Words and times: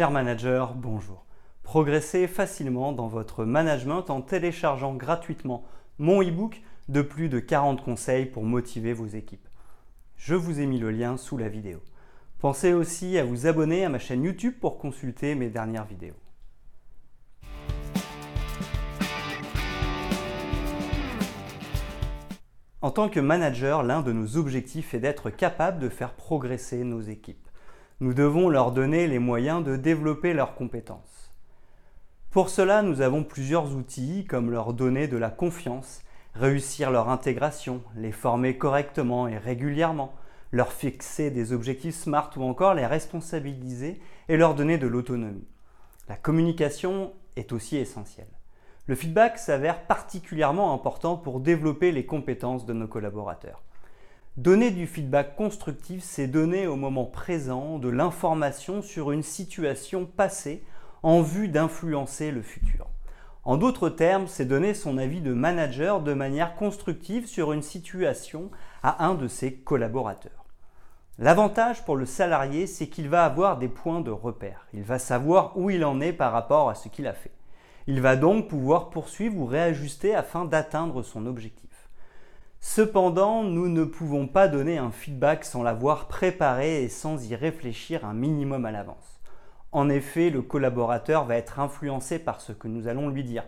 Cher 0.00 0.10
manager, 0.10 0.72
bonjour. 0.72 1.26
Progressez 1.62 2.26
facilement 2.26 2.92
dans 2.92 3.06
votre 3.06 3.44
management 3.44 4.08
en 4.08 4.22
téléchargeant 4.22 4.94
gratuitement 4.94 5.62
mon 5.98 6.22
e-book 6.22 6.62
de 6.88 7.02
plus 7.02 7.28
de 7.28 7.38
40 7.38 7.84
conseils 7.84 8.24
pour 8.24 8.42
motiver 8.42 8.94
vos 8.94 9.08
équipes. 9.08 9.46
Je 10.16 10.34
vous 10.34 10.58
ai 10.58 10.64
mis 10.64 10.78
le 10.78 10.90
lien 10.90 11.18
sous 11.18 11.36
la 11.36 11.50
vidéo. 11.50 11.82
Pensez 12.38 12.72
aussi 12.72 13.18
à 13.18 13.24
vous 13.24 13.46
abonner 13.46 13.84
à 13.84 13.90
ma 13.90 13.98
chaîne 13.98 14.24
YouTube 14.24 14.54
pour 14.58 14.78
consulter 14.78 15.34
mes 15.34 15.50
dernières 15.50 15.84
vidéos. 15.84 16.16
En 22.80 22.90
tant 22.90 23.10
que 23.10 23.20
manager, 23.20 23.82
l'un 23.82 24.00
de 24.00 24.12
nos 24.12 24.38
objectifs 24.38 24.94
est 24.94 25.00
d'être 25.00 25.28
capable 25.28 25.78
de 25.78 25.90
faire 25.90 26.14
progresser 26.14 26.84
nos 26.84 27.02
équipes 27.02 27.49
nous 28.00 28.14
devons 28.14 28.48
leur 28.48 28.72
donner 28.72 29.06
les 29.06 29.18
moyens 29.18 29.62
de 29.62 29.76
développer 29.76 30.32
leurs 30.32 30.54
compétences. 30.54 31.30
Pour 32.30 32.48
cela, 32.48 32.80
nous 32.80 33.02
avons 33.02 33.24
plusieurs 33.24 33.76
outils 33.76 34.24
comme 34.24 34.50
leur 34.50 34.72
donner 34.72 35.06
de 35.06 35.18
la 35.18 35.30
confiance, 35.30 36.02
réussir 36.34 36.90
leur 36.90 37.10
intégration, 37.10 37.82
les 37.96 38.12
former 38.12 38.56
correctement 38.56 39.28
et 39.28 39.36
régulièrement, 39.36 40.14
leur 40.52 40.72
fixer 40.72 41.30
des 41.30 41.52
objectifs 41.52 41.94
SMART 41.94 42.30
ou 42.36 42.42
encore 42.42 42.74
les 42.74 42.86
responsabiliser 42.86 44.00
et 44.28 44.36
leur 44.36 44.54
donner 44.54 44.78
de 44.78 44.86
l'autonomie. 44.86 45.46
La 46.08 46.16
communication 46.16 47.12
est 47.36 47.52
aussi 47.52 47.76
essentielle. 47.76 48.26
Le 48.86 48.94
feedback 48.94 49.38
s'avère 49.38 49.86
particulièrement 49.86 50.72
important 50.72 51.16
pour 51.16 51.40
développer 51.40 51.92
les 51.92 52.06
compétences 52.06 52.64
de 52.64 52.72
nos 52.72 52.88
collaborateurs. 52.88 53.62
Donner 54.36 54.70
du 54.70 54.86
feedback 54.86 55.34
constructif, 55.34 56.04
c'est 56.04 56.28
donner 56.28 56.68
au 56.68 56.76
moment 56.76 57.04
présent 57.04 57.80
de 57.80 57.88
l'information 57.88 58.80
sur 58.80 59.10
une 59.10 59.24
situation 59.24 60.06
passée 60.06 60.62
en 61.02 61.20
vue 61.20 61.48
d'influencer 61.48 62.30
le 62.30 62.40
futur. 62.40 62.86
En 63.42 63.56
d'autres 63.56 63.88
termes, 63.88 64.28
c'est 64.28 64.44
donner 64.44 64.72
son 64.72 64.98
avis 64.98 65.20
de 65.20 65.32
manager 65.32 66.00
de 66.00 66.14
manière 66.14 66.54
constructive 66.54 67.26
sur 67.26 67.52
une 67.52 67.62
situation 67.62 68.50
à 68.84 69.04
un 69.04 69.14
de 69.14 69.26
ses 69.26 69.52
collaborateurs. 69.54 70.44
L'avantage 71.18 71.84
pour 71.84 71.96
le 71.96 72.06
salarié, 72.06 72.68
c'est 72.68 72.86
qu'il 72.86 73.08
va 73.08 73.24
avoir 73.24 73.58
des 73.58 73.68
points 73.68 74.00
de 74.00 74.12
repère. 74.12 74.68
Il 74.72 74.84
va 74.84 75.00
savoir 75.00 75.58
où 75.58 75.70
il 75.70 75.84
en 75.84 76.00
est 76.00 76.12
par 76.12 76.30
rapport 76.30 76.70
à 76.70 76.76
ce 76.76 76.88
qu'il 76.88 77.08
a 77.08 77.14
fait. 77.14 77.32
Il 77.88 78.00
va 78.00 78.14
donc 78.14 78.46
pouvoir 78.48 78.90
poursuivre 78.90 79.38
ou 79.38 79.44
réajuster 79.44 80.14
afin 80.14 80.44
d'atteindre 80.44 81.02
son 81.02 81.26
objectif. 81.26 81.69
Cependant, 82.62 83.42
nous 83.42 83.68
ne 83.68 83.84
pouvons 83.84 84.26
pas 84.26 84.46
donner 84.46 84.76
un 84.76 84.90
feedback 84.90 85.46
sans 85.46 85.62
l'avoir 85.62 86.08
préparé 86.08 86.84
et 86.84 86.90
sans 86.90 87.30
y 87.30 87.34
réfléchir 87.34 88.04
un 88.04 88.12
minimum 88.12 88.66
à 88.66 88.70
l'avance. 88.70 89.22
En 89.72 89.88
effet, 89.88 90.28
le 90.28 90.42
collaborateur 90.42 91.24
va 91.24 91.36
être 91.36 91.58
influencé 91.58 92.18
par 92.18 92.42
ce 92.42 92.52
que 92.52 92.68
nous 92.68 92.86
allons 92.86 93.08
lui 93.08 93.24
dire. 93.24 93.44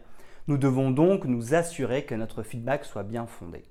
Nous 0.48 0.56
devons 0.56 0.91
donc 0.91 1.27
nous 1.27 1.54
assurer 1.54 2.04
que 2.04 2.14
notre 2.14 2.42
feedback 2.42 2.86
soit 2.86 3.02
bien 3.02 3.27
fondé. 3.27 3.64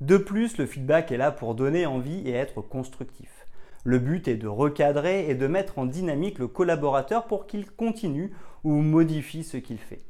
De 0.00 0.16
plus, 0.16 0.58
le 0.58 0.66
feedback 0.66 1.12
est 1.12 1.16
là 1.16 1.30
pour 1.30 1.54
donner 1.54 1.86
envie 1.86 2.28
et 2.28 2.32
être 2.32 2.60
constructif. 2.60 3.46
Le 3.84 4.00
but 4.00 4.26
est 4.26 4.36
de 4.36 4.48
recadrer 4.48 5.30
et 5.30 5.36
de 5.36 5.46
mettre 5.46 5.78
en 5.78 5.86
dynamique 5.86 6.40
le 6.40 6.48
collaborateur 6.48 7.26
pour 7.26 7.46
qu'il 7.46 7.70
continue 7.70 8.32
ou 8.64 8.72
modifie 8.72 9.44
ce 9.44 9.58
qu'il 9.58 9.78
fait. 9.78 10.02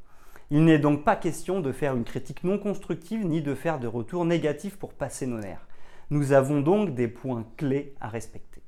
Il 0.55 0.67
n'est 0.67 0.79
donc 0.79 1.03
pas 1.03 1.17
question 1.17 1.61
de 1.61 1.73
faire 1.73 1.97
une 1.97 2.05
critique 2.05 2.45
non 2.45 2.59
constructive 2.59 3.25
ni 3.25 3.41
de 3.41 3.55
faire 3.55 3.81
de 3.81 3.87
retours 3.87 4.27
négatifs 4.27 4.77
pour 4.77 4.93
passer 4.93 5.27
nos 5.27 5.39
nerfs. 5.39 5.67
Nous 6.11 6.33
avons 6.33 6.61
donc 6.61 6.95
des 6.95 7.09
points 7.09 7.47
clés 7.57 7.95
à 8.03 8.11
respecter. 8.11 8.61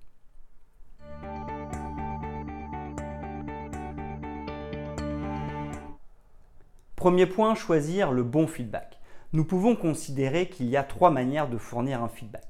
Premier 6.96 7.27
point, 7.27 7.55
choisir 7.55 8.12
le 8.12 8.23
bon 8.23 8.46
feedback. 8.46 8.98
Nous 9.34 9.44
pouvons 9.44 9.77
considérer 9.77 10.48
qu'il 10.48 10.70
y 10.70 10.78
a 10.78 10.84
trois 10.84 11.11
manières 11.11 11.50
de 11.50 11.58
fournir 11.58 12.02
un 12.02 12.08
feedback. 12.08 12.46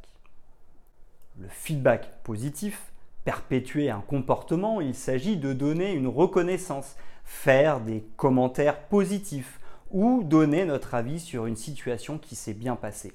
Le 1.41 1.49
feedback 1.49 2.23
positif, 2.23 2.93
perpétuer 3.25 3.91
un 3.91 4.01
comportement, 4.01 4.81
il 4.81 4.95
s'agit 4.95 5.37
de 5.37 5.53
donner 5.53 5.93
une 5.93 6.07
reconnaissance, 6.07 6.95
faire 7.25 7.81
des 7.81 8.05
commentaires 8.17 8.81
positifs 8.81 9.61
ou 9.91 10.23
donner 10.25 10.65
notre 10.65 10.95
avis 10.95 11.21
sur 11.21 11.47
une 11.47 11.57
situation 11.57 12.19
qui 12.19 12.35
s'est 12.35 12.55
bien 12.55 12.77
passée. 12.77 13.13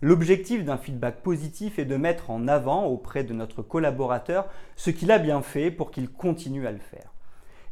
L'objectif 0.00 0.64
d'un 0.64 0.76
feedback 0.76 1.22
positif 1.22 1.78
est 1.78 1.84
de 1.84 1.96
mettre 1.96 2.30
en 2.30 2.46
avant 2.46 2.86
auprès 2.86 3.24
de 3.24 3.34
notre 3.34 3.62
collaborateur 3.62 4.46
ce 4.76 4.90
qu'il 4.90 5.10
a 5.10 5.18
bien 5.18 5.42
fait 5.42 5.70
pour 5.70 5.90
qu'il 5.90 6.08
continue 6.08 6.66
à 6.66 6.72
le 6.72 6.78
faire. 6.78 7.12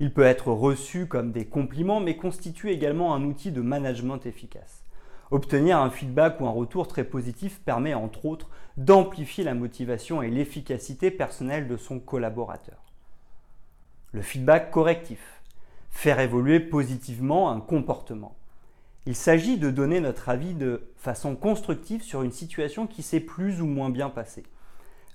Il 0.01 0.13
peut 0.13 0.23
être 0.23 0.49
reçu 0.49 1.07
comme 1.07 1.31
des 1.31 1.47
compliments 1.47 2.01
mais 2.01 2.17
constitue 2.17 2.71
également 2.71 3.15
un 3.15 3.23
outil 3.23 3.53
de 3.53 3.61
management 3.61 4.27
efficace. 4.27 4.85
Obtenir 5.31 5.79
un 5.79 5.91
feedback 5.91 6.41
ou 6.41 6.47
un 6.47 6.51
retour 6.51 6.87
très 6.89 7.05
positif 7.05 7.61
permet 7.65 7.95
entre 7.95 8.27
autres 8.27 8.51
d'amplifier 8.77 9.43
la 9.45 9.55
motivation 9.55 10.21
et 10.23 10.31
l'efficacité 10.31 11.11
personnelle 11.11 11.69
de 11.69 11.77
son 11.77 11.99
collaborateur. 11.99 12.83
Le 14.13 14.23
feedback 14.23 14.71
correctif 14.71 15.36
faire 15.97 16.21
évoluer 16.21 16.61
positivement 16.61 17.51
un 17.51 17.59
comportement. 17.59 18.37
Il 19.07 19.17
s'agit 19.17 19.57
de 19.57 19.71
donner 19.71 20.01
notre 20.01 20.29
avis 20.29 20.53
de 20.53 20.91
façon 20.99 21.35
constructive 21.35 22.03
sur 22.03 22.23
une 22.23 22.33
situation 22.33 22.87
qui 22.87 23.03
s'est 23.03 23.19
plus 23.19 23.63
ou 23.63 23.67
moins 23.67 23.89
bien 23.89 24.11
passée. 24.11 24.43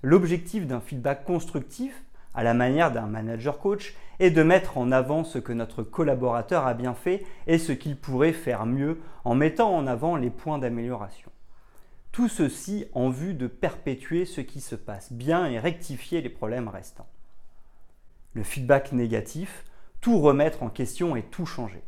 L'objectif 0.01 0.65
d'un 0.65 0.79
feedback 0.79 1.23
constructif, 1.23 2.03
à 2.33 2.41
la 2.41 2.55
manière 2.55 2.91
d'un 2.91 3.05
manager 3.05 3.59
coach, 3.59 3.93
est 4.19 4.31
de 4.31 4.41
mettre 4.41 4.79
en 4.79 4.91
avant 4.91 5.23
ce 5.23 5.37
que 5.37 5.53
notre 5.53 5.83
collaborateur 5.83 6.65
a 6.65 6.73
bien 6.73 6.95
fait 6.95 7.23
et 7.45 7.59
ce 7.59 7.73
qu'il 7.73 7.95
pourrait 7.95 8.33
faire 8.33 8.65
mieux 8.65 8.99
en 9.23 9.35
mettant 9.35 9.75
en 9.75 9.85
avant 9.85 10.15
les 10.15 10.31
points 10.31 10.57
d'amélioration. 10.57 11.29
Tout 12.11 12.27
ceci 12.27 12.87
en 12.93 13.09
vue 13.09 13.35
de 13.35 13.45
perpétuer 13.45 14.25
ce 14.25 14.41
qui 14.41 14.59
se 14.59 14.75
passe 14.75 15.13
bien 15.13 15.45
et 15.45 15.59
rectifier 15.59 16.21
les 16.21 16.29
problèmes 16.29 16.69
restants. 16.69 17.07
Le 18.33 18.41
feedback 18.41 18.93
négatif, 18.93 19.63
tout 20.01 20.19
remettre 20.19 20.63
en 20.63 20.69
question 20.69 21.15
et 21.15 21.21
tout 21.21 21.45
changer. 21.45 21.83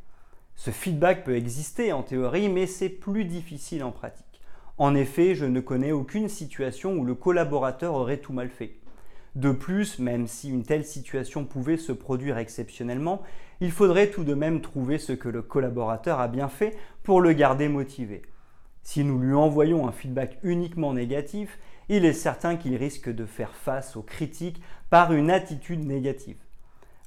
Ce 0.56 0.70
feedback 0.70 1.24
peut 1.24 1.36
exister 1.36 1.92
en 1.92 2.04
théorie, 2.04 2.48
mais 2.48 2.68
c'est 2.68 2.90
plus 2.90 3.26
difficile 3.26 3.84
en 3.84 3.92
pratique. 3.92 4.42
En 4.78 4.94
effet, 4.94 5.34
je 5.34 5.46
ne 5.46 5.60
connais 5.60 5.92
aucune 5.92 6.30
situation 6.30 6.94
où 6.94 7.04
le 7.04 7.16
collaborateur 7.16 7.96
aurait 7.96 8.20
tout 8.20 8.34
mal 8.34 8.50
fait. 8.50 8.76
De 9.36 9.52
plus, 9.52 9.98
même 9.98 10.28
si 10.28 10.50
une 10.50 10.64
telle 10.64 10.86
situation 10.86 11.44
pouvait 11.44 11.78
se 11.78 11.92
produire 11.92 12.38
exceptionnellement, 12.38 13.24
il 13.62 13.72
faudrait 13.72 14.12
tout 14.12 14.24
de 14.24 14.36
même 14.36 14.62
trouver 14.62 15.00
ce 15.00 15.14
que 15.14 15.30
le 15.30 15.42
collaborateur 15.42 16.20
a 16.20 16.28
bien 16.28 16.50
fait 16.50 16.78
pour 17.02 17.20
le 17.20 17.34
garder 17.34 17.68
motivé. 17.68 18.22
Si 18.84 19.04
nous 19.04 19.18
lui 19.18 19.34
envoyons 19.34 19.88
un 19.88 19.92
feedback 19.92 20.38
uniquement 20.44 20.94
négatif, 20.94 21.58
il 21.90 22.06
est 22.06 22.14
certain 22.14 22.58
qu'il 22.58 22.76
risque 22.76 23.10
de 23.10 23.26
faire 23.26 23.56
face 23.56 23.96
aux 23.96 24.04
critiques 24.04 24.62
par 24.92 25.14
une 25.14 25.32
attitude 25.32 25.84
négative. 25.84 26.43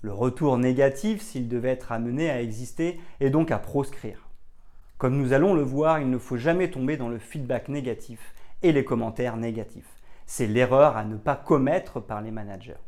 Le 0.02 0.12
retour 0.12 0.58
négatif, 0.58 1.22
s'il 1.22 1.48
devait 1.48 1.70
être 1.70 1.90
amené 1.90 2.30
à 2.30 2.42
exister, 2.42 3.00
est 3.20 3.30
donc 3.30 3.50
à 3.50 3.58
proscrire. 3.58 4.28
Comme 4.98 5.16
nous 5.16 5.32
allons 5.32 5.54
le 5.54 5.62
voir, 5.62 6.00
il 6.00 6.10
ne 6.10 6.18
faut 6.18 6.36
jamais 6.36 6.70
tomber 6.70 6.96
dans 6.96 7.08
le 7.08 7.18
feedback 7.18 7.68
négatif 7.68 8.34
et 8.62 8.72
les 8.72 8.84
commentaires 8.84 9.36
négatifs. 9.36 9.88
C'est 10.26 10.46
l'erreur 10.46 10.96
à 10.96 11.04
ne 11.04 11.16
pas 11.16 11.36
commettre 11.36 12.00
par 12.00 12.22
les 12.22 12.30
managers. 12.30 12.80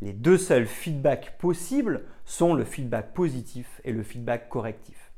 Les 0.00 0.12
deux 0.12 0.38
seuls 0.38 0.66
feedbacks 0.66 1.38
possibles 1.38 2.02
sont 2.24 2.54
le 2.54 2.64
feedback 2.64 3.14
positif 3.14 3.80
et 3.84 3.92
le 3.92 4.02
feedback 4.02 4.48
correctif. 4.48 5.12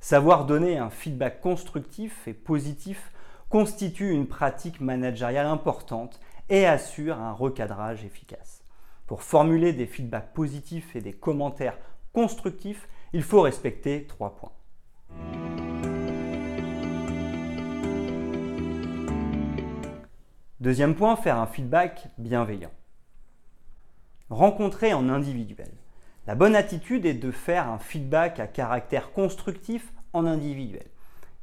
Savoir 0.00 0.46
donner 0.46 0.78
un 0.78 0.88
feedback 0.88 1.40
constructif 1.40 2.26
et 2.26 2.32
positif 2.32 3.12
constitue 3.50 4.10
une 4.10 4.26
pratique 4.26 4.80
managériale 4.80 5.46
importante 5.46 6.20
et 6.48 6.66
assure 6.66 7.18
un 7.18 7.32
recadrage 7.32 8.04
efficace. 8.04 8.59
Pour 9.10 9.24
formuler 9.24 9.72
des 9.72 9.86
feedbacks 9.86 10.32
positifs 10.34 10.94
et 10.94 11.00
des 11.00 11.12
commentaires 11.12 11.76
constructifs, 12.12 12.88
il 13.12 13.24
faut 13.24 13.40
respecter 13.40 14.06
trois 14.06 14.36
points. 14.36 14.52
Deuxième 20.60 20.94
point, 20.94 21.16
faire 21.16 21.40
un 21.40 21.48
feedback 21.48 22.06
bienveillant. 22.18 22.70
Rencontrer 24.28 24.94
en 24.94 25.08
individuel. 25.08 25.72
La 26.28 26.36
bonne 26.36 26.54
attitude 26.54 27.04
est 27.04 27.14
de 27.14 27.32
faire 27.32 27.68
un 27.68 27.80
feedback 27.80 28.38
à 28.38 28.46
caractère 28.46 29.10
constructif 29.10 29.92
en 30.12 30.24
individuel. 30.24 30.86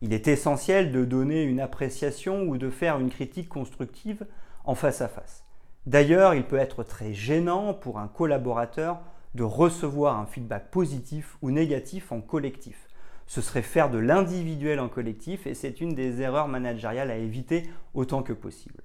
Il 0.01 0.13
est 0.13 0.29
essentiel 0.29 0.93
de 0.93 1.03
donner 1.03 1.43
une 1.43 1.59
appréciation 1.59 2.43
ou 2.43 2.57
de 2.57 2.69
faire 2.69 2.97
une 2.97 3.09
critique 3.09 3.49
constructive 3.49 4.25
en 4.63 4.73
face 4.73 5.01
à 5.01 5.09
face. 5.09 5.46
D'ailleurs, 5.87 6.33
il 6.33 6.43
peut 6.43 6.57
être 6.57 6.83
très 6.83 7.13
gênant 7.13 7.73
pour 7.73 7.97
un 7.97 8.09
collaborateur 8.09 8.99
de 9.35 9.43
recevoir 9.43 10.19
un 10.19 10.25
feedback 10.25 10.69
positif 10.69 11.37
ou 11.41 11.49
négatif 11.49 12.11
en 12.11 12.19
collectif. 12.19 12.89
Ce 13.25 13.39
serait 13.39 13.61
faire 13.61 13.89
de 13.89 13.97
l'individuel 13.97 14.81
en 14.81 14.89
collectif 14.89 15.47
et 15.47 15.53
c'est 15.53 15.79
une 15.79 15.95
des 15.95 16.21
erreurs 16.21 16.49
managériales 16.49 17.09
à 17.09 17.15
éviter 17.15 17.69
autant 17.93 18.21
que 18.21 18.33
possible. 18.33 18.83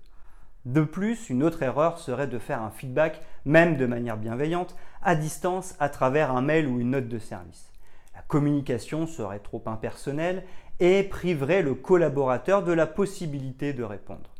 De 0.65 0.83
plus, 0.83 1.29
une 1.29 1.43
autre 1.43 1.65
erreur 1.65 1.99
serait 1.99 2.29
de 2.29 2.39
faire 2.39 2.63
un 2.63 2.71
feedback, 2.71 3.21
même 3.45 3.77
de 3.77 3.87
manière 3.87 4.17
bienveillante, 4.17 4.77
à 5.03 5.17
distance 5.17 5.75
à 5.81 5.89
travers 5.89 6.31
un 6.31 6.41
mail 6.41 6.69
ou 6.69 6.79
une 6.79 6.91
note 6.91 7.09
de 7.09 7.19
service. 7.19 7.73
La 8.15 8.23
communication 8.23 9.09
serait 9.09 9.41
trop 9.41 9.65
impersonnelle 9.67 10.45
et 10.79 11.03
priverait 11.03 11.63
le 11.63 11.75
collaborateur 11.75 12.63
de 12.63 12.73
la 12.73 12.87
possibilité 12.87 13.73
de 13.73 13.83
répondre. 13.83 14.31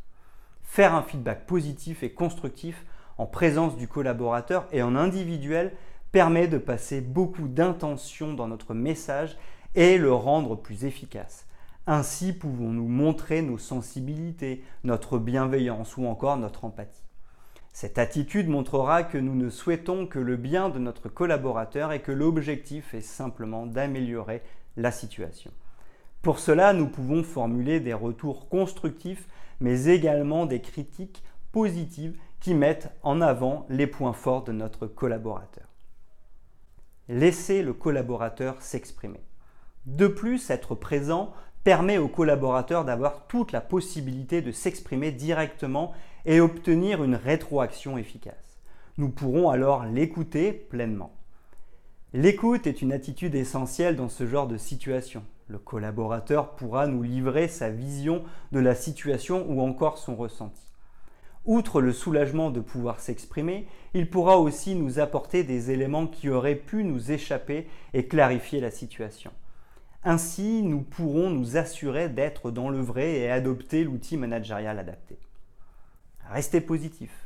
Faire 0.73 0.95
un 0.95 1.03
feedback 1.03 1.45
positif 1.45 2.01
et 2.01 2.13
constructif 2.13 2.83
en 3.19 3.27
présence 3.27 3.77
du 3.77 3.87
collaborateur 3.87 4.67
et 4.71 4.81
en 4.81 4.95
individuel 4.95 5.71
permet 6.11 6.47
de 6.47 6.57
passer 6.57 6.99
beaucoup 6.99 7.47
d'intention 7.47 8.33
dans 8.33 8.47
notre 8.47 8.73
message 8.73 9.37
et 9.75 9.99
le 9.99 10.11
rendre 10.11 10.55
plus 10.55 10.85
efficace. 10.85 11.45
Ainsi 11.85 12.33
pouvons-nous 12.33 12.87
montrer 12.87 13.43
nos 13.43 13.59
sensibilités, 13.59 14.63
notre 14.83 15.19
bienveillance 15.19 15.95
ou 15.95 16.07
encore 16.07 16.37
notre 16.37 16.65
empathie. 16.65 17.03
Cette 17.71 17.99
attitude 17.99 18.49
montrera 18.49 19.03
que 19.03 19.19
nous 19.19 19.35
ne 19.35 19.51
souhaitons 19.51 20.07
que 20.07 20.17
le 20.17 20.37
bien 20.37 20.69
de 20.69 20.79
notre 20.79 21.07
collaborateur 21.07 21.91
et 21.91 22.01
que 22.01 22.11
l'objectif 22.11 22.95
est 22.95 23.01
simplement 23.01 23.67
d'améliorer 23.67 24.41
la 24.75 24.91
situation. 24.91 25.51
Pour 26.23 26.39
cela, 26.39 26.71
nous 26.71 26.87
pouvons 26.87 27.21
formuler 27.21 27.81
des 27.81 27.93
retours 27.93 28.47
constructifs, 28.47 29.27
mais 29.59 29.87
également 29.87 30.45
des 30.45 30.61
critiques 30.61 31.21
positives 31.51 32.17
qui 32.39 32.53
mettent 32.53 32.89
en 33.03 33.19
avant 33.19 33.65
les 33.67 33.87
points 33.87 34.13
forts 34.13 34.45
de 34.45 34.53
notre 34.53 34.87
collaborateur. 34.87 35.67
Laissez 37.09 37.61
le 37.61 37.73
collaborateur 37.73 38.61
s'exprimer. 38.61 39.19
De 39.85 40.07
plus, 40.07 40.49
être 40.49 40.75
présent 40.75 41.33
permet 41.65 41.97
aux 41.97 42.07
collaborateurs 42.07 42.85
d'avoir 42.85 43.27
toute 43.27 43.51
la 43.51 43.59
possibilité 43.59 44.41
de 44.41 44.53
s'exprimer 44.53 45.11
directement 45.11 45.91
et 46.25 46.39
obtenir 46.39 47.03
une 47.03 47.15
rétroaction 47.15 47.97
efficace. 47.97 48.61
Nous 48.97 49.09
pourrons 49.09 49.49
alors 49.49 49.83
l'écouter 49.83 50.53
pleinement. 50.53 51.11
L'écoute 52.15 52.67
est 52.67 52.83
une 52.83 52.93
attitude 52.93 53.33
essentielle 53.33 53.95
dans 53.95 54.07
ce 54.07 54.27
genre 54.27 54.45
de 54.45 54.57
situation. 54.57 55.23
Le 55.47 55.57
collaborateur 55.57 56.51
pourra 56.51 56.85
nous 56.85 57.01
livrer 57.01 57.47
sa 57.47 57.71
vision 57.71 58.23
de 58.51 58.59
la 58.59 58.75
situation 58.75 59.49
ou 59.49 59.61
encore 59.61 59.97
son 59.97 60.15
ressenti. 60.15 60.61
Outre 61.45 61.81
le 61.81 61.91
soulagement 61.91 62.51
de 62.51 62.59
pouvoir 62.59 62.99
s'exprimer, 62.99 63.65
il 63.95 64.11
pourra 64.11 64.37
aussi 64.37 64.75
nous 64.75 64.99
apporter 64.99 65.43
des 65.43 65.71
éléments 65.71 66.05
qui 66.05 66.29
auraient 66.29 66.53
pu 66.53 66.83
nous 66.83 67.11
échapper 67.11 67.67
et 67.95 68.05
clarifier 68.05 68.61
la 68.61 68.69
situation. 68.69 69.31
Ainsi, 70.03 70.61
nous 70.61 70.81
pourrons 70.81 71.31
nous 71.31 71.57
assurer 71.57 72.09
d'être 72.09 72.51
dans 72.51 72.69
le 72.69 72.79
vrai 72.79 73.13
et 73.13 73.31
adopter 73.31 73.83
l'outil 73.83 74.17
managérial 74.17 74.77
adapté. 74.77 75.17
Restez 76.29 76.61
positif. 76.61 77.22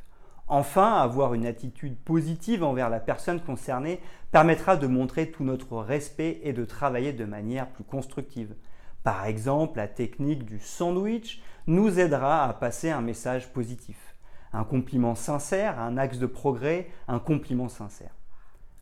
Enfin, 0.49 0.93
avoir 0.93 1.33
une 1.33 1.45
attitude 1.45 1.97
positive 1.97 2.63
envers 2.63 2.89
la 2.89 3.01
personne 3.01 3.41
concernée 3.41 3.99
permettra 4.31 4.77
de 4.77 4.87
montrer 4.87 5.29
tout 5.29 5.43
notre 5.43 5.77
respect 5.77 6.39
et 6.43 6.53
de 6.53 6.63
travailler 6.63 7.11
de 7.11 7.25
manière 7.25 7.67
plus 7.67 7.83
constructive. 7.83 8.55
Par 9.03 9.25
exemple, 9.25 9.77
la 9.77 9.87
technique 9.87 10.45
du 10.45 10.59
sandwich 10.59 11.41
nous 11.67 11.99
aidera 11.99 12.45
à 12.45 12.53
passer 12.53 12.89
un 12.89 13.01
message 13.01 13.51
positif. 13.51 14.15
Un 14.53 14.63
compliment 14.63 15.15
sincère, 15.15 15.79
un 15.79 15.97
axe 15.97 16.17
de 16.17 16.25
progrès, 16.25 16.87
un 17.09 17.19
compliment 17.19 17.67
sincère. 17.67 18.11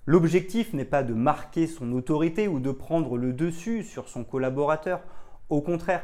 L'objectif 0.06 0.72
n'est 0.74 0.86
pas 0.86 1.02
de 1.02 1.16
marquer 1.16 1.66
son 1.66 1.92
autorité 1.94 2.48
ou 2.48 2.60
de 2.60 2.72
prendre 2.72 3.18
le 3.18 3.34
dessus 3.34 3.84
sur 3.84 4.08
son 4.08 4.24
collaborateur. 4.24 5.02
Au 5.50 5.62
contraire, 5.62 6.04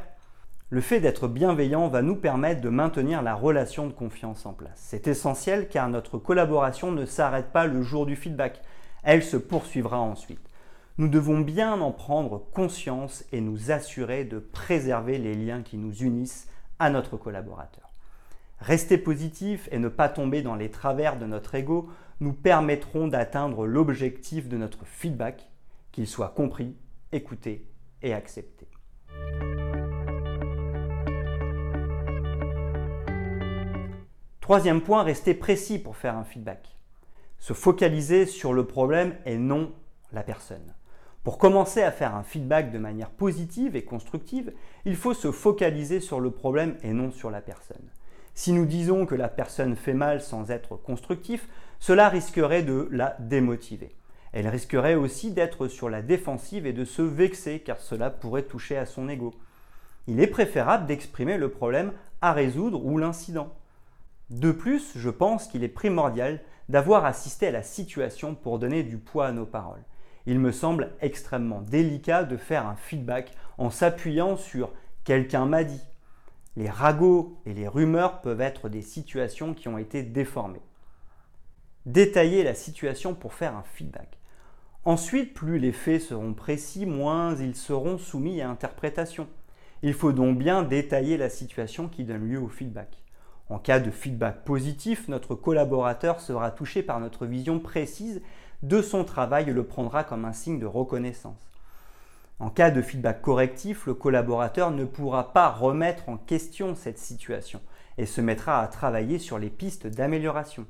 le 0.72 0.80
fait 0.80 1.02
d'être 1.02 1.28
bienveillant 1.28 1.90
va 1.90 2.02
nous 2.02 2.16
permettre 2.16 2.62
de 2.62 2.70
maintenir 2.70 3.22
la 3.22 3.36
relation 3.36 3.88
de 3.88 3.92
confiance 3.92 4.46
en 4.46 4.54
place. 4.54 4.72
C'est 4.78 5.06
essentiel 5.06 5.68
car 5.68 5.90
notre 5.90 6.18
collaboration 6.18 6.94
ne 6.94 7.06
s'arrête 7.06 7.52
pas 7.52 7.68
le 7.68 7.84
jour 7.84 8.06
du 8.06 8.16
feedback, 8.16 8.62
elle 9.04 9.22
se 9.22 9.36
poursuivra 9.36 10.00
ensuite. 10.00 10.50
Nous 10.98 11.10
devons 11.10 11.42
bien 11.42 11.82
en 11.82 11.92
prendre 11.92 12.42
conscience 12.54 13.26
et 13.34 13.42
nous 13.42 13.70
assurer 13.72 14.24
de 14.24 14.40
préserver 14.40 15.18
les 15.18 15.34
liens 15.34 15.62
qui 15.62 15.78
nous 15.78 15.94
unissent 15.94 16.48
à 16.80 16.90
notre 16.90 17.18
collaborateur. 17.18 17.90
Rester 18.62 18.98
positif 18.98 19.68
et 19.74 19.80
ne 19.80 19.90
pas 19.90 20.08
tomber 20.08 20.42
dans 20.42 20.56
les 20.56 20.72
travers 20.72 21.20
de 21.20 21.26
notre 21.26 21.54
ego 21.54 21.90
nous 22.22 22.34
permettront 22.34 23.10
d'atteindre 23.10 23.66
l'objectif 23.66 24.48
de 24.48 24.56
notre 24.56 24.86
feedback, 24.86 25.50
qu'il 25.92 26.08
soit 26.08 26.30
compris, 26.30 26.78
écouté 27.12 27.68
et 28.02 28.14
accepté. 28.14 28.70
Troisième 34.52 34.82
point, 34.82 35.04
rester 35.04 35.34
précis 35.34 35.80
pour 35.80 35.96
faire 35.96 36.18
un 36.18 36.26
feedback. 36.26 36.76
Se 37.40 37.54
focaliser 37.54 38.26
sur 38.26 38.52
le 38.52 38.68
problème 38.68 39.16
et 39.26 39.38
non 39.38 39.72
la 40.12 40.24
personne. 40.24 40.76
Pour 41.24 41.38
commencer 41.38 41.82
à 41.82 41.90
faire 41.90 42.14
un 42.18 42.24
feedback 42.24 42.70
de 42.70 42.78
manière 42.78 43.12
positive 43.12 43.78
et 43.78 43.86
constructive, 43.86 44.52
il 44.84 44.98
faut 44.98 45.14
se 45.14 45.32
focaliser 45.32 46.02
sur 46.02 46.20
le 46.20 46.32
problème 46.32 46.76
et 46.84 46.92
non 46.92 47.12
sur 47.12 47.32
la 47.32 47.40
personne. 47.40 47.90
Si 48.34 48.52
nous 48.52 48.66
disons 48.66 49.06
que 49.06 49.16
la 49.16 49.30
personne 49.30 49.78
fait 49.78 49.94
mal 49.94 50.20
sans 50.20 50.52
être 50.52 50.76
constructif, 50.76 51.48
cela 51.80 52.10
risquerait 52.10 52.64
de 52.64 52.90
la 52.92 53.16
démotiver. 53.20 53.96
Elle 54.34 54.50
risquerait 54.50 54.96
aussi 54.96 55.32
d'être 55.32 55.70
sur 55.70 55.90
la 55.90 56.02
défensive 56.02 56.66
et 56.66 56.74
de 56.74 56.84
se 56.84 57.02
vexer 57.02 57.62
car 57.62 57.80
cela 57.80 58.10
pourrait 58.10 58.44
toucher 58.44 58.76
à 58.76 58.86
son 58.86 59.08
ego. 59.08 59.34
Il 60.08 60.20
est 60.20 60.28
préférable 60.28 60.88
d'exprimer 60.88 61.38
le 61.38 61.48
problème 61.48 61.94
à 62.20 62.34
résoudre 62.34 62.84
ou 62.84 62.98
l'incident. 62.98 63.56
De 64.32 64.54
plus, 64.54 64.94
je 64.96 65.10
pense 65.10 65.46
qu'il 65.48 65.62
est 65.66 65.68
primordial 65.68 66.40
d'avoir 66.70 67.04
assisté 67.04 67.48
à 67.48 67.52
la 67.52 67.64
situation 67.64 68.34
pour 68.34 68.60
donner 68.60 68.82
du 68.82 68.98
poids 68.98 69.28
à 69.28 69.32
nos 69.34 69.46
paroles. 69.46 69.84
Il 70.26 70.40
me 70.40 70.54
semble 70.54 70.94
extrêmement 71.02 71.60
délicat 71.60 72.24
de 72.24 72.38
faire 72.38 72.66
un 72.66 72.78
feedback 72.78 73.36
en 73.58 73.70
s'appuyant 73.70 74.38
sur 74.38 74.72
quelqu'un 75.04 75.46
m'a 75.46 75.66
dit, 75.66 75.82
les 76.56 76.70
ragots 76.70 77.42
et 77.46 77.54
les 77.54 77.68
rumeurs 77.68 78.22
peuvent 78.22 78.40
être 78.40 78.70
des 78.70 78.82
situations 78.82 79.54
qui 79.54 79.68
ont 79.68 79.78
été 79.78 80.02
déformées. 80.02 80.62
Détailler 81.86 82.44
la 82.44 82.54
situation 82.54 83.14
pour 83.14 83.34
faire 83.34 83.54
un 83.54 83.64
feedback. 83.64 84.18
Ensuite, 84.86 85.34
plus 85.34 85.60
les 85.60 85.74
faits 85.74 86.02
seront 86.02 86.34
précis, 86.34 86.86
moins 86.86 87.36
ils 87.36 87.56
seront 87.56 87.98
soumis 87.98 88.42
à 88.42 88.50
interprétation. 88.50 89.28
Il 89.84 89.94
faut 89.94 90.14
donc 90.14 90.38
bien 90.38 90.64
détailler 90.64 91.18
la 91.18 91.30
situation 91.30 91.90
qui 91.90 92.06
donne 92.06 92.30
lieu 92.30 92.40
au 92.40 92.48
feedback. 92.48 93.02
En 93.52 93.60
cas 93.60 93.82
de 93.82 93.92
feedback 93.92 94.46
positif, 94.46 95.10
notre 95.10 95.36
collaborateur 95.36 96.22
sera 96.22 96.52
touché 96.52 96.82
par 96.82 97.02
notre 97.02 97.26
vision 97.26 97.60
précise 97.60 98.22
de 98.64 98.82
son 98.82 99.04
travail 99.04 99.50
et 99.50 99.54
le 99.54 99.66
prendra 99.66 100.06
comme 100.06 100.24
un 100.24 100.32
signe 100.32 100.58
de 100.58 100.66
reconnaissance. 100.66 101.52
En 102.40 102.50
cas 102.50 102.72
de 102.72 102.82
feedback 102.82 103.22
correctif, 103.22 103.88
le 103.88 103.94
collaborateur 103.94 104.72
ne 104.72 104.86
pourra 104.86 105.34
pas 105.34 105.50
remettre 105.50 106.08
en 106.08 106.16
question 106.16 106.76
cette 106.76 106.98
situation 106.98 107.60
et 107.98 108.06
se 108.06 108.22
mettra 108.22 108.62
à 108.62 108.68
travailler 108.70 109.20
sur 109.20 109.38
les 109.38 109.50
pistes 109.50 109.86
d'amélioration. 109.86 110.66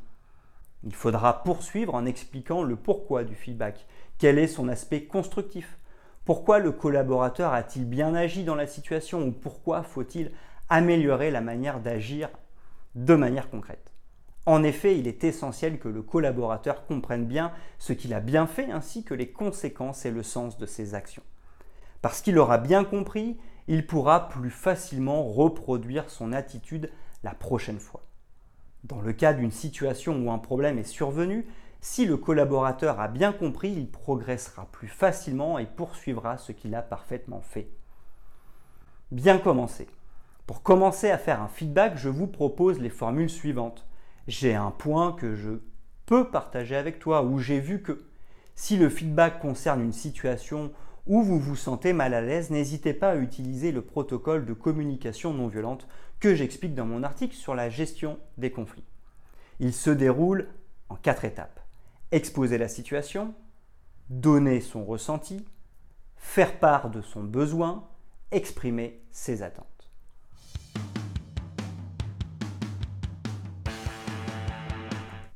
Il 0.84 0.96
faudra 0.96 1.44
poursuivre 1.44 1.94
en 1.94 2.08
expliquant 2.08 2.63
le 2.63 2.75
pourquoi 2.75 3.24
du 3.24 3.36
feedback, 3.36 3.86
quel 4.17 4.39
est 4.39 4.48
son 4.48 4.67
aspect 4.67 5.03
constructif, 5.03 5.77
pourquoi 6.25 6.58
le 6.58 6.72
collaborateur 6.72 7.53
a-t-il 7.53 7.86
bien 7.86 8.15
agi 8.15 8.44
dans 8.44 8.56
la 8.56 8.65
situation 8.65 9.22
ou 9.22 9.32
pourquoi 9.32 9.84
faut-il 9.84 10.32
améliorer 10.67 11.29
la 11.29 11.41
manière 11.41 11.79
d'agir 11.79 12.32
de 12.95 13.15
manière 13.15 13.50
concrète. 13.50 13.91
En 14.45 14.63
effet, 14.63 14.98
il 14.98 15.07
est 15.07 15.24
essentiel 15.24 15.79
que 15.79 15.88
le 15.88 16.01
collaborateur 16.01 16.86
comprenne 16.86 17.25
bien 17.25 17.51
ce 17.77 17.93
qu'il 17.93 18.13
a 18.13 18.19
bien 18.19 18.48
fait 18.48 18.71
ainsi 18.71 19.03
que 19.03 19.13
les 19.13 19.31
conséquences 19.31 20.05
et 20.05 20.12
le 20.12 20.24
sens 20.24 20.57
de 20.57 20.65
ses 20.65 20.95
actions. 20.95 21.24
Parce 22.01 22.21
qu'il 22.21 22.39
aura 22.39 22.57
bien 22.57 22.83
compris, 22.83 23.38
il 23.67 23.86
pourra 23.86 24.29
plus 24.29 24.50
facilement 24.50 25.24
reproduire 25.24 26.10
son 26.10 26.33
attitude 26.33 26.91
la 27.24 27.36
prochaine 27.36 27.79
fois. 27.79 28.03
Dans 28.83 29.01
le 29.01 29.13
cas 29.13 29.33
d'une 29.33 29.51
situation 29.51 30.17
où 30.17 30.31
un 30.31 30.39
problème 30.39 30.79
est 30.79 30.83
survenu, 30.83 31.45
si 31.81 32.05
le 32.05 32.17
collaborateur 32.17 33.00
a 33.00 33.07
bien 33.07 33.33
compris, 33.33 33.71
il 33.71 33.89
progressera 33.89 34.67
plus 34.71 34.88
facilement 34.88 35.60
et 35.60 35.67
poursuivra 35.67 36.38
ce 36.38 36.51
qu'il 36.51 36.74
a 36.74 36.81
parfaitement 36.81 37.41
fait. 37.41 37.69
Bien 39.12 39.38
commencer. 39.38 39.88
Pour 40.51 40.63
commencer 40.63 41.10
à 41.10 41.17
faire 41.17 41.41
un 41.41 41.48
feedback, 41.48 41.96
je 41.96 42.10
vous 42.10 42.27
propose 42.27 42.77
les 42.77 42.89
formules 42.89 43.29
suivantes. 43.29 43.88
J'ai 44.27 44.53
un 44.53 44.72
point 44.72 45.13
que 45.13 45.34
je 45.34 45.51
peux 46.05 46.29
partager 46.29 46.75
avec 46.75 47.00
toi 47.00 47.24
ou 47.24 47.39
j'ai 47.39 47.62
vu 47.62 47.81
que. 47.81 48.03
Si 48.53 48.75
le 48.75 48.89
feedback 48.89 49.39
concerne 49.39 49.81
une 49.81 49.93
situation 49.93 50.74
ou 51.08 51.24
vous 51.24 51.39
vous 51.39 51.55
sentez 51.55 51.93
mal 51.93 52.13
à 52.13 52.20
l'aise, 52.20 52.50
n'hésitez 52.50 52.93
pas 52.93 53.12
à 53.12 53.15
utiliser 53.15 53.72
le 53.72 53.81
protocole 53.81 54.46
de 54.46 54.51
communication 54.51 55.34
non 55.34 55.48
violente 55.48 55.88
que 56.20 56.36
j'explique 56.36 56.75
dans 56.75 56.86
mon 56.86 57.03
article 57.03 57.34
sur 57.38 57.55
la 57.55 57.70
gestion 57.70 58.20
des 58.38 58.51
conflits. 58.51 58.84
Il 59.62 59.72
se 59.72 59.89
déroule 59.89 60.50
en 60.89 60.96
quatre 60.98 61.24
étapes. 61.24 61.62
Exposer 62.12 62.58
la 62.58 62.67
situation, 62.67 63.34
donner 64.10 64.60
son 64.60 64.84
ressenti, 64.84 65.46
faire 66.17 66.60
part 66.60 66.89
de 66.89 67.00
son 67.00 67.24
besoin, 67.24 67.88
exprimer 68.31 69.01
ses 69.12 69.43
attentes. 69.43 69.71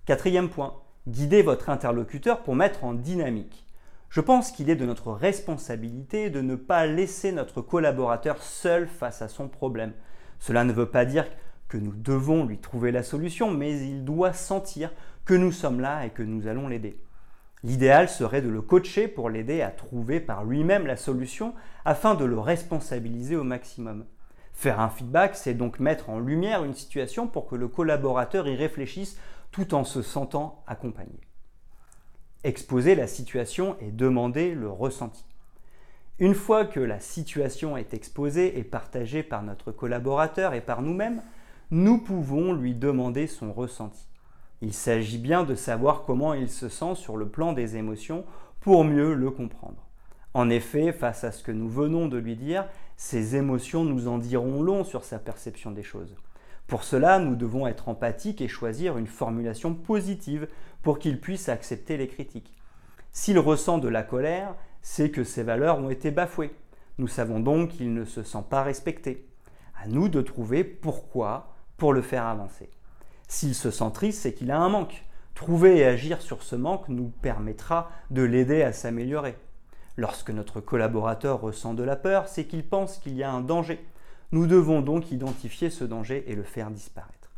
Quatrième 0.06 0.50
point, 0.50 0.76
guidez 1.08 1.42
votre 1.42 1.72
interlocuteur 1.72 2.44
pour 2.44 2.56
mettre 2.56 2.84
en 2.84 2.94
dynamique. 2.94 3.66
Je 4.12 4.22
pense 4.22 4.52
qu'il 4.52 4.70
est 4.70 4.76
de 4.76 4.86
notre 4.86 5.12
responsabilité 5.12 6.30
de 6.30 6.42
ne 6.42 6.56
pas 6.56 6.86
laisser 6.86 7.32
notre 7.32 7.62
collaborateur 7.62 8.38
seul 8.44 8.88
face 8.88 9.24
à 9.24 9.28
son 9.28 9.48
problème. 9.48 9.94
Cela 10.38 10.64
ne 10.64 10.74
veut 10.74 10.92
pas 10.92 11.06
dire 11.06 11.26
que 11.70 11.78
nous 11.78 11.92
devons 11.92 12.46
lui 12.46 12.60
trouver 12.60 12.92
la 12.92 13.02
solution, 13.02 13.50
mais 13.50 13.80
il 13.80 14.06
doit 14.06 14.34
sentir 14.34 14.92
que 15.26 15.34
nous 15.34 15.52
sommes 15.52 15.80
là 15.80 16.06
et 16.06 16.12
que 16.12 16.22
nous 16.22 16.46
allons 16.46 16.68
l'aider. 16.68 17.02
L'idéal 17.64 18.08
serait 18.08 18.44
de 18.44 18.50
le 18.50 18.62
coacher 18.62 19.08
pour 19.08 19.32
l'aider 19.32 19.64
à 19.64 19.72
trouver 19.72 20.20
par 20.20 20.46
lui-même 20.46 20.86
la 20.86 20.98
solution 20.98 21.56
afin 21.84 22.14
de 22.14 22.26
le 22.26 22.38
responsabiliser 22.38 23.36
au 23.36 23.44
maximum. 23.44 24.06
Faire 24.54 24.80
un 24.80 24.90
feedback, 24.90 25.36
c'est 25.36 25.56
donc 25.56 25.80
mettre 25.80 26.12
en 26.12 26.20
lumière 26.20 26.64
une 26.64 26.76
situation 26.76 27.28
pour 27.28 27.48
que 27.48 27.56
le 27.56 27.68
collaborateur 27.68 28.48
y 28.48 28.56
réfléchisse 28.56 29.18
tout 29.56 29.74
en 29.74 29.86
se 29.86 30.02
sentant 30.02 30.62
accompagné. 30.68 31.18
Exposer 32.44 32.94
la 32.94 33.08
situation 33.08 33.78
et 33.80 33.90
demander 33.90 34.54
le 34.54 34.70
ressenti. 34.70 35.24
Une 36.20 36.34
fois 36.34 36.66
que 36.66 36.82
la 36.82 37.00
situation 37.00 37.78
est 37.78 37.94
exposée 37.94 38.60
et 38.60 38.66
partagée 38.66 39.24
par 39.24 39.44
notre 39.44 39.72
collaborateur 39.72 40.54
et 40.54 40.60
par 40.60 40.82
nous-mêmes, 40.82 41.22
nous 41.72 42.00
pouvons 42.00 42.52
lui 42.52 42.76
demander 42.76 43.28
son 43.28 43.54
ressenti. 43.54 44.06
Il 44.60 44.74
s'agit 44.74 45.20
bien 45.20 45.46
de 45.46 45.56
savoir 45.56 46.04
comment 46.04 46.34
il 46.34 46.50
se 46.50 46.68
sent 46.68 46.96
sur 46.96 47.16
le 47.16 47.30
plan 47.30 47.54
des 47.54 47.78
émotions 47.78 48.26
pour 48.60 48.84
mieux 48.84 49.14
le 49.14 49.32
comprendre. 49.32 49.88
En 50.34 50.50
effet, 50.50 50.92
face 50.92 51.24
à 51.24 51.32
ce 51.32 51.44
que 51.44 51.54
nous 51.54 51.70
venons 51.70 52.10
de 52.10 52.18
lui 52.18 52.36
dire, 52.36 52.68
ses 52.98 53.38
émotions 53.38 53.86
nous 53.86 54.10
en 54.10 54.18
diront 54.18 54.62
long 54.62 54.84
sur 54.84 55.06
sa 55.06 55.18
perception 55.18 55.72
des 55.72 55.84
choses. 55.84 56.18
Pour 56.68 56.84
cela, 56.84 57.20
nous 57.20 57.36
devons 57.36 57.68
être 57.68 57.90
empathiques 57.90 58.42
et 58.42 58.48
choisir 58.48 58.98
une 58.98 59.08
formulation 59.08 59.76
positive 59.76 60.48
pour 60.82 61.00
qu'il 61.00 61.20
puisse 61.20 61.50
accepter 61.50 61.98
les 61.98 62.08
critiques. 62.08 62.54
S'il 63.12 63.40
ressent 63.40 63.78
de 63.78 63.88
la 63.88 64.04
colère, 64.04 64.56
c'est 64.82 65.12
que 65.12 65.24
ses 65.24 65.44
valeurs 65.44 65.80
ont 65.80 65.90
été 65.90 66.12
bafouées. 66.12 66.54
Nous 66.98 67.08
savons 67.08 67.40
donc 67.40 67.70
qu'il 67.70 67.94
ne 67.94 68.06
se 68.06 68.24
sent 68.24 68.44
pas 68.50 68.64
respecté. 68.64 69.28
À 69.82 69.88
nous 69.88 70.10
de 70.10 70.22
trouver 70.22 70.64
pourquoi 70.64 71.56
pour 71.78 71.94
le 71.94 72.02
faire 72.02 72.26
avancer. 72.26 72.70
S'il 73.28 73.56
se 73.56 73.72
sent 73.72 73.92
triste, 73.94 74.22
c'est 74.22 74.34
qu'il 74.34 74.52
a 74.52 74.60
un 74.60 74.70
manque. 74.70 75.06
Trouver 75.34 75.78
et 75.78 75.86
agir 75.86 76.22
sur 76.22 76.44
ce 76.44 76.56
manque 76.56 76.88
nous 76.88 77.12
permettra 77.22 77.92
de 78.10 78.22
l'aider 78.22 78.64
à 78.64 78.74
s'améliorer. 78.74 79.36
Lorsque 79.98 80.30
notre 80.30 80.62
collaborateur 80.62 81.42
ressent 81.42 81.74
de 81.74 81.84
la 81.84 81.96
peur, 81.96 82.28
c'est 82.28 82.46
qu'il 82.46 82.68
pense 82.68 82.98
qu'il 82.98 83.16
y 83.16 83.24
a 83.24 83.32
un 83.32 83.42
danger. 83.42 83.86
Nous 84.32 84.48
devons 84.48 84.82
donc 84.82 85.12
identifier 85.12 85.70
ce 85.70 85.84
danger 85.84 86.24
et 86.28 86.36
le 86.36 86.44
faire 86.44 86.72
disparaître. 86.72 87.32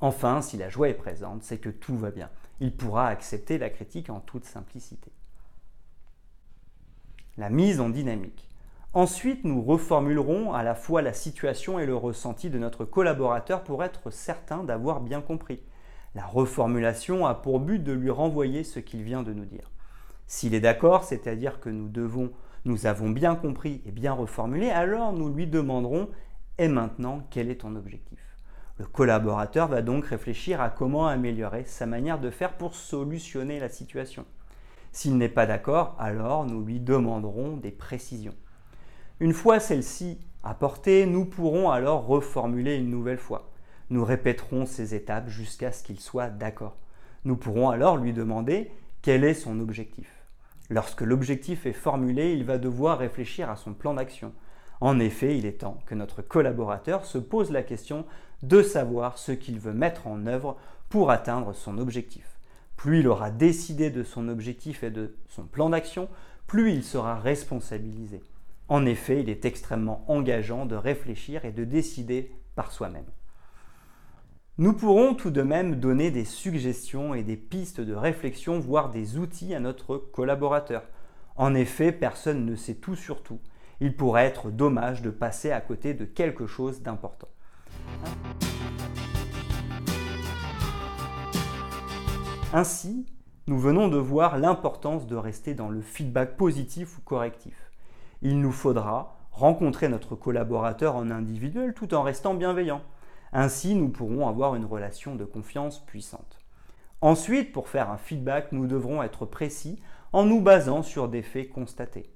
Enfin, 0.00 0.42
si 0.42 0.56
la 0.56 0.68
joie 0.68 0.88
est 0.88 0.94
présente, 0.94 1.44
c'est 1.44 1.58
que 1.58 1.68
tout 1.68 1.96
va 1.96 2.10
bien. 2.10 2.28
Il 2.60 2.76
pourra 2.76 3.06
accepter 3.06 3.58
la 3.58 3.70
critique 3.70 4.10
en 4.10 4.20
toute 4.20 4.44
simplicité. 4.44 5.12
La 7.36 7.50
mise 7.50 7.80
en 7.80 7.88
dynamique. 7.88 8.48
Ensuite, 8.94 9.44
nous 9.44 9.62
reformulerons 9.62 10.52
à 10.52 10.62
la 10.62 10.74
fois 10.74 11.00
la 11.00 11.14
situation 11.14 11.78
et 11.78 11.86
le 11.86 11.96
ressenti 11.96 12.50
de 12.50 12.58
notre 12.58 12.84
collaborateur 12.84 13.64
pour 13.64 13.82
être 13.84 14.10
certain 14.10 14.64
d'avoir 14.64 15.00
bien 15.00 15.22
compris. 15.22 15.62
La 16.14 16.26
reformulation 16.26 17.24
a 17.24 17.34
pour 17.34 17.60
but 17.60 17.82
de 17.82 17.92
lui 17.92 18.10
renvoyer 18.10 18.64
ce 18.64 18.80
qu'il 18.80 19.02
vient 19.02 19.22
de 19.22 19.32
nous 19.32 19.46
dire. 19.46 19.70
S'il 20.26 20.52
est 20.52 20.60
d'accord, 20.60 21.04
c'est-à-dire 21.04 21.58
que 21.58 21.70
nous 21.70 21.88
devons, 21.88 22.32
nous 22.64 22.86
avons 22.86 23.08
bien 23.08 23.34
compris 23.34 23.80
et 23.86 23.92
bien 23.92 24.12
reformulé, 24.12 24.68
alors 24.70 25.12
nous 25.12 25.32
lui 25.32 25.46
demanderons 25.46 26.08
et 26.58 26.68
maintenant 26.68 27.26
quel 27.30 27.50
est 27.50 27.62
ton 27.62 27.76
objectif? 27.76 28.18
Le 28.78 28.86
collaborateur 28.86 29.68
va 29.68 29.82
donc 29.82 30.06
réfléchir 30.06 30.60
à 30.60 30.70
comment 30.70 31.06
améliorer 31.06 31.64
sa 31.64 31.86
manière 31.86 32.18
de 32.18 32.30
faire 32.30 32.54
pour 32.54 32.74
solutionner 32.74 33.60
la 33.60 33.68
situation. 33.68 34.24
S'il 34.92 35.16
n'est 35.16 35.28
pas 35.28 35.46
d'accord, 35.46 35.96
alors 35.98 36.44
nous 36.46 36.64
lui 36.64 36.80
demanderons 36.80 37.56
des 37.56 37.70
précisions. 37.70 38.34
Une 39.20 39.32
fois 39.32 39.60
celle-ci 39.60 40.18
apportée, 40.42 41.06
nous 41.06 41.24
pourrons 41.24 41.70
alors 41.70 42.06
reformuler 42.06 42.76
une 42.76 42.90
nouvelle 42.90 43.18
fois. 43.18 43.50
Nous 43.90 44.04
répéterons 44.04 44.66
ces 44.66 44.94
étapes 44.94 45.28
jusqu'à 45.28 45.70
ce 45.70 45.82
qu'il 45.82 46.00
soit 46.00 46.28
d'accord. 46.28 46.76
Nous 47.24 47.36
pourrons 47.36 47.70
alors 47.70 47.96
lui 47.96 48.12
demander 48.12 48.70
quel 49.00 49.22
est 49.24 49.34
son 49.34 49.60
objectif. 49.60 50.08
Lorsque 50.70 51.02
l'objectif 51.02 51.66
est 51.66 51.72
formulé, 51.72 52.32
il 52.32 52.44
va 52.44 52.58
devoir 52.58 52.98
réfléchir 52.98 53.50
à 53.50 53.56
son 53.56 53.74
plan 53.74 53.94
d'action. 53.94 54.32
En 54.82 54.98
effet, 54.98 55.38
il 55.38 55.46
est 55.46 55.60
temps 55.60 55.78
que 55.86 55.94
notre 55.94 56.22
collaborateur 56.22 57.04
se 57.04 57.16
pose 57.16 57.52
la 57.52 57.62
question 57.62 58.04
de 58.42 58.62
savoir 58.62 59.16
ce 59.16 59.30
qu'il 59.30 59.60
veut 59.60 59.72
mettre 59.72 60.08
en 60.08 60.26
œuvre 60.26 60.56
pour 60.88 61.12
atteindre 61.12 61.52
son 61.52 61.78
objectif. 61.78 62.40
Plus 62.74 62.98
il 62.98 63.06
aura 63.06 63.30
décidé 63.30 63.90
de 63.90 64.02
son 64.02 64.26
objectif 64.26 64.82
et 64.82 64.90
de 64.90 65.14
son 65.28 65.44
plan 65.44 65.70
d'action, 65.70 66.08
plus 66.48 66.72
il 66.72 66.82
sera 66.82 67.14
responsabilisé. 67.14 68.22
En 68.66 68.84
effet, 68.84 69.20
il 69.20 69.28
est 69.28 69.44
extrêmement 69.44 70.04
engageant 70.08 70.66
de 70.66 70.74
réfléchir 70.74 71.44
et 71.44 71.52
de 71.52 71.62
décider 71.62 72.32
par 72.56 72.72
soi-même. 72.72 73.06
Nous 74.58 74.72
pourrons 74.72 75.14
tout 75.14 75.30
de 75.30 75.42
même 75.42 75.76
donner 75.76 76.10
des 76.10 76.24
suggestions 76.24 77.14
et 77.14 77.22
des 77.22 77.36
pistes 77.36 77.80
de 77.80 77.94
réflexion, 77.94 78.58
voire 78.58 78.90
des 78.90 79.16
outils 79.16 79.54
à 79.54 79.60
notre 79.60 79.96
collaborateur. 79.96 80.82
En 81.36 81.54
effet, 81.54 81.92
personne 81.92 82.44
ne 82.44 82.56
sait 82.56 82.74
tout 82.74 82.96
sur 82.96 83.22
tout. 83.22 83.38
Il 83.82 83.94
pourrait 83.94 84.24
être 84.24 84.50
dommage 84.50 85.02
de 85.02 85.10
passer 85.10 85.52
à 85.52 85.60
côté 85.60 85.92
de 85.92 86.06
quelque 86.06 86.46
chose 86.46 86.80
d'important. 86.80 87.28
Ainsi, 92.54 93.04
nous 93.46 93.58
venons 93.58 93.88
de 93.88 93.98
voir 93.98 94.38
l'importance 94.38 95.06
de 95.06 95.16
rester 95.16 95.52
dans 95.52 95.68
le 95.68 95.82
feedback 95.82 96.38
positif 96.38 96.96
ou 96.96 97.02
correctif 97.02 97.68
il 98.22 98.40
nous 98.40 98.52
faudra 98.52 99.16
rencontrer 99.32 99.88
notre 99.88 100.14
collaborateur 100.14 100.94
en 100.94 101.10
individuel 101.10 101.74
tout 101.74 101.92
en 101.92 102.02
restant 102.02 102.34
bienveillant. 102.34 102.82
Ainsi, 103.32 103.74
nous 103.74 103.88
pourrons 103.88 104.28
avoir 104.28 104.54
une 104.54 104.64
relation 104.64 105.16
de 105.16 105.24
confiance 105.24 105.80
puissante. 105.80 106.38
Ensuite, 107.00 107.52
pour 107.52 107.68
faire 107.68 107.90
un 107.90 107.96
feedback, 107.96 108.52
nous 108.52 108.66
devrons 108.68 109.02
être 109.02 109.26
précis 109.26 109.82
en 110.12 110.24
nous 110.24 110.40
basant 110.40 110.82
sur 110.82 111.08
des 111.08 111.22
faits 111.22 111.50
constatés. 111.50 112.10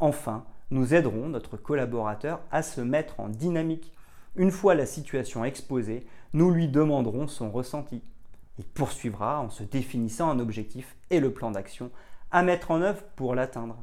Enfin, 0.00 0.44
nous 0.72 0.94
aiderons 0.94 1.28
notre 1.28 1.58
collaborateur 1.58 2.40
à 2.50 2.62
se 2.62 2.80
mettre 2.80 3.20
en 3.20 3.28
dynamique. 3.28 3.92
Une 4.36 4.50
fois 4.50 4.74
la 4.74 4.86
situation 4.86 5.44
exposée, 5.44 6.06
nous 6.32 6.50
lui 6.50 6.66
demanderons 6.66 7.28
son 7.28 7.50
ressenti. 7.50 8.02
Il 8.58 8.64
poursuivra 8.64 9.40
en 9.40 9.50
se 9.50 9.64
définissant 9.64 10.30
un 10.30 10.38
objectif 10.38 10.96
et 11.10 11.20
le 11.20 11.30
plan 11.30 11.50
d'action 11.50 11.90
à 12.30 12.42
mettre 12.42 12.70
en 12.70 12.80
œuvre 12.80 13.02
pour 13.16 13.34
l'atteindre. 13.34 13.76